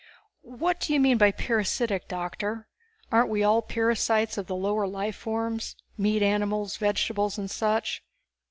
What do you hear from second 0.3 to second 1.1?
"What do you